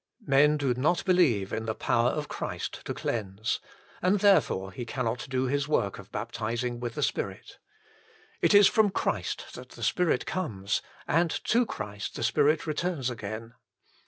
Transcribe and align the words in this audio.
Men 0.25 0.57
do 0.57 0.73
not 0.73 1.05
believe 1.05 1.53
in 1.53 1.67
the 1.67 1.75
power 1.75 2.09
of 2.09 2.27
Christ 2.27 2.83
to 2.85 2.93
cleanse; 2.95 3.59
and 4.01 4.19
therefore 4.19 4.71
He 4.71 4.83
cannot 4.83 5.27
do 5.29 5.43
His 5.45 5.67
work 5.67 5.99
of 5.99 6.11
baptizing 6.11 6.79
with 6.79 6.95
the 6.95 7.03
Spirit. 7.03 7.59
It 8.41 8.55
is 8.55 8.65
from 8.65 8.89
Christ 8.89 9.53
that 9.53 9.69
the 9.69 9.83
Spirit 9.83 10.25
comes, 10.25 10.81
and 11.07 11.29
to 11.43 11.67
Christ 11.67 12.15
the 12.15 12.23
Spirit 12.23 12.65
returns 12.65 13.11
again. 13.11 13.53